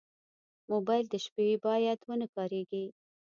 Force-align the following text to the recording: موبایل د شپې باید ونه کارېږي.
موبایل 0.71 1.05
د 1.09 1.15
شپې 1.25 1.47
باید 1.65 1.99
ونه 2.09 2.27
کارېږي. 2.35 2.85